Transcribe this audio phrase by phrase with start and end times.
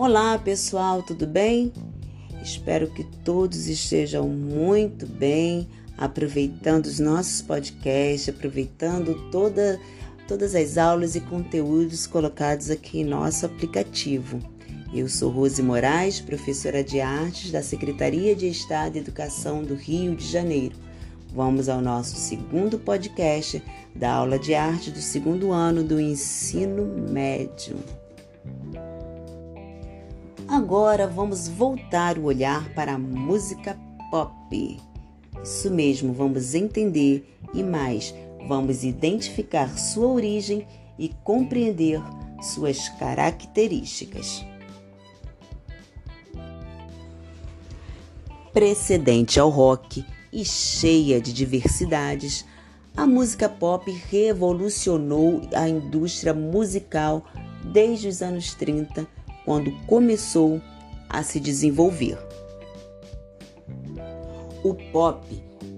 [0.00, 1.70] Olá pessoal, tudo bem?
[2.42, 9.78] Espero que todos estejam muito bem, aproveitando os nossos podcasts, aproveitando toda,
[10.26, 14.40] todas as aulas e conteúdos colocados aqui em nosso aplicativo.
[14.90, 20.16] Eu sou Rose Moraes, professora de artes da Secretaria de Estado de Educação do Rio
[20.16, 20.76] de Janeiro.
[21.34, 23.62] Vamos ao nosso segundo podcast
[23.94, 27.76] da aula de arte do segundo ano do ensino médio.
[30.60, 33.78] Agora vamos voltar o olhar para a música
[34.10, 34.78] pop.
[35.42, 38.14] Isso mesmo, vamos entender e mais,
[38.46, 41.98] vamos identificar sua origem e compreender
[42.42, 44.44] suas características.
[48.52, 52.44] Precedente ao rock e cheia de diversidades,
[52.94, 57.24] a música pop revolucionou a indústria musical
[57.72, 59.08] desde os anos 30
[59.50, 60.62] quando começou
[61.08, 62.16] a se desenvolver.
[64.62, 65.26] O pop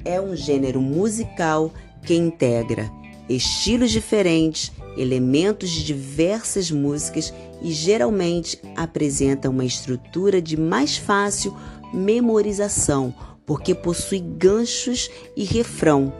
[0.04, 2.90] é um gênero musical que integra
[3.30, 11.56] estilos diferentes, elementos de diversas músicas e geralmente apresenta uma estrutura de mais fácil
[11.94, 13.14] memorização,
[13.46, 16.12] porque possui ganchos e refrão.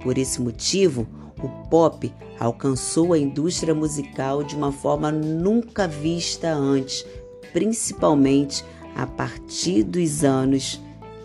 [0.00, 1.08] Por esse motivo,
[1.42, 7.04] o pop alcançou a indústria musical de uma forma nunca vista antes,
[7.52, 10.80] principalmente a partir dos anos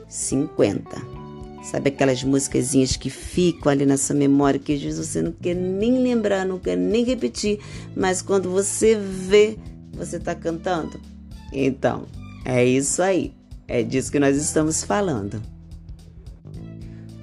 [0.08, 1.16] 50.
[1.63, 5.55] Sabe aquelas musicazinhas que ficam ali na sua memória que às vezes você não quer
[5.55, 7.59] nem lembrar, não quer nem repetir,
[7.95, 9.58] mas quando você vê,
[9.93, 10.99] você está cantando?
[11.52, 12.03] Então,
[12.43, 13.33] é isso aí.
[13.67, 15.41] É disso que nós estamos falando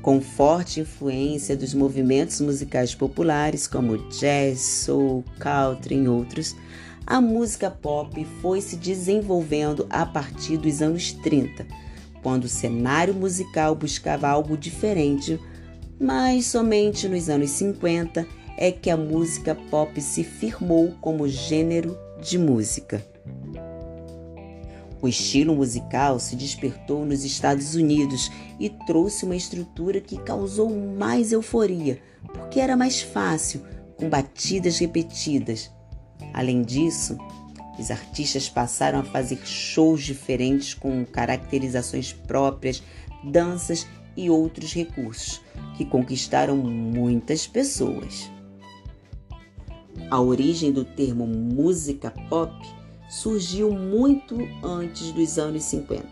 [0.03, 6.57] com forte influência dos movimentos musicais populares como jazz, soul, country e outros,
[7.07, 11.67] a música pop foi se desenvolvendo a partir dos anos 30,
[12.23, 15.41] quando o cenário musical buscava algo diferente,
[16.01, 18.27] mas somente nos anos 50
[18.59, 23.05] é que a música pop se firmou como gênero de música.
[25.03, 28.31] O estilo musical se despertou nos Estados Unidos
[28.61, 32.01] e trouxe uma estrutura que causou mais euforia,
[32.33, 33.63] porque era mais fácil,
[33.97, 35.73] com batidas repetidas.
[36.33, 37.19] Além disso,
[37.77, 42.81] os artistas passaram a fazer shows diferentes com caracterizações próprias,
[43.25, 43.85] danças
[44.17, 45.41] e outros recursos,
[45.77, 48.31] que conquistaram muitas pessoas.
[50.09, 52.55] A origem do termo música pop
[53.13, 56.03] surgiu muito antes dos anos 50.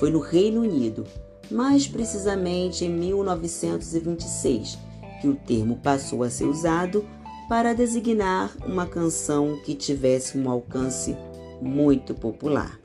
[0.00, 1.06] Foi no Reino Unido,
[1.48, 4.76] mais precisamente em 1926,
[5.20, 7.06] que o termo passou a ser usado
[7.48, 11.16] para designar uma canção que tivesse um alcance
[11.62, 12.80] muito popular.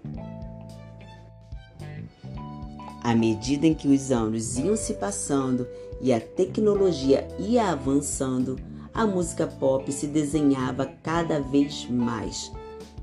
[3.02, 5.68] À medida em que os anos iam se passando
[6.00, 8.58] e a tecnologia ia avançando,
[8.94, 12.52] a música pop se desenhava cada vez mais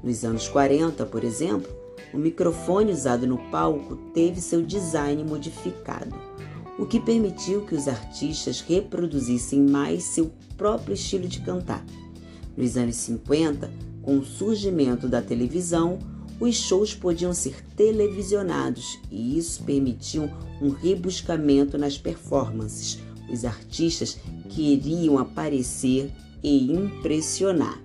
[0.03, 1.69] nos anos 40, por exemplo,
[2.13, 6.15] o microfone usado no palco teve seu design modificado,
[6.79, 11.85] o que permitiu que os artistas reproduzissem mais seu próprio estilo de cantar.
[12.57, 13.71] Nos anos 50,
[14.03, 15.99] com o surgimento da televisão,
[16.39, 20.31] os shows podiam ser televisionados e isso permitiu
[20.61, 22.99] um rebuscamento nas performances.
[23.31, 24.19] Os artistas
[24.49, 26.11] queriam aparecer
[26.43, 27.81] e impressionar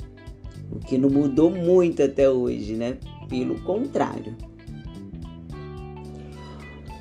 [0.80, 2.98] que não mudou muito até hoje, né?
[3.28, 4.36] Pelo contrário.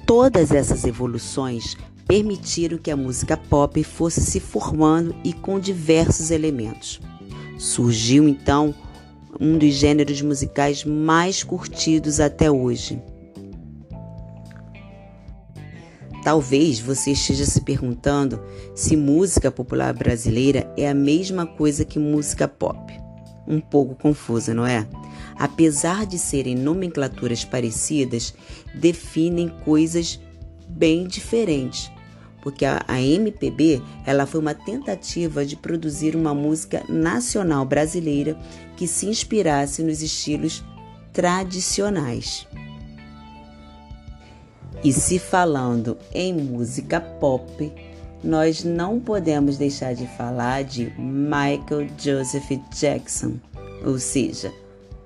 [0.07, 1.77] Todas essas evoluções
[2.07, 7.01] permitiram que a música pop fosse se formando e com diversos elementos.
[7.57, 8.75] Surgiu então
[9.41, 13.01] um dos gêneros musicais mais curtidos até hoje.
[16.25, 18.43] Talvez você esteja se perguntando
[18.75, 23.10] se música popular brasileira é a mesma coisa que música pop
[23.47, 24.87] um pouco confusa, não é?
[25.37, 28.35] Apesar de serem nomenclaturas parecidas,
[28.75, 30.21] definem coisas
[30.69, 31.91] bem diferentes.
[32.43, 38.39] Porque a, a MPB ela foi uma tentativa de produzir uma música nacional brasileira
[38.77, 40.65] que se inspirasse nos estilos
[41.13, 42.47] tradicionais.
[44.83, 47.71] E se falando em música pop,
[48.23, 53.35] nós não podemos deixar de falar de Michael Joseph Jackson,
[53.85, 54.53] ou seja,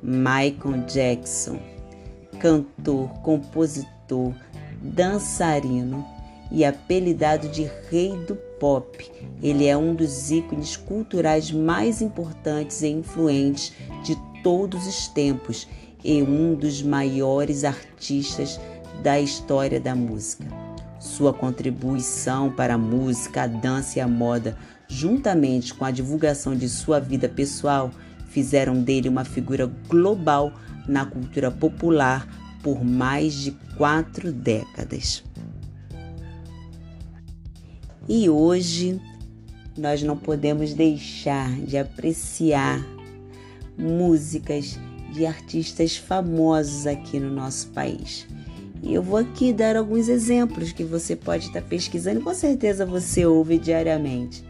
[0.03, 1.59] Michael Jackson,
[2.41, 4.35] cantor, compositor,
[4.83, 6.05] dançarino
[6.51, 9.11] e apelidado de Rei do Pop.
[9.43, 13.73] Ele é um dos ícones culturais mais importantes e influentes
[14.05, 15.67] de todos os tempos
[16.03, 18.61] e um dos maiores artistas
[19.03, 20.64] da história da música.
[21.05, 24.57] Sua contribuição para a música, a dança e a moda,
[24.89, 27.91] juntamente com a divulgação de sua vida pessoal,
[28.29, 30.51] fizeram dele uma figura global
[30.89, 32.27] na cultura popular
[32.63, 35.23] por mais de quatro décadas.
[38.09, 38.99] E hoje
[39.77, 42.83] nós não podemos deixar de apreciar
[43.77, 44.79] músicas
[45.13, 48.27] de artistas famosos aqui no nosso país.
[48.85, 52.85] E eu vou aqui dar alguns exemplos que você pode estar pesquisando e com certeza
[52.85, 54.45] você ouve diariamente.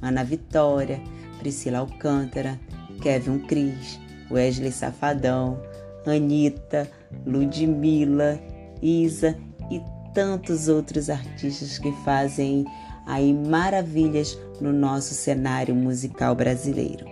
[0.00, 1.00] Ana Vitória,
[1.40, 2.58] Priscila Alcântara,
[3.02, 3.98] Kevin Cris,
[4.30, 5.60] Wesley Safadão,
[6.06, 6.88] Anitta,
[7.26, 8.40] Ludmilla,
[8.80, 9.36] Isa
[9.72, 9.82] e
[10.14, 12.64] tantos outros artistas que fazem
[13.06, 17.04] aí maravilhas no nosso cenário musical brasileiro.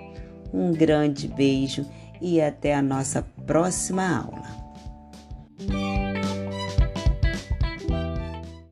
[0.55, 1.85] Um grande beijo
[2.23, 5.88] e até a nossa próxima aula.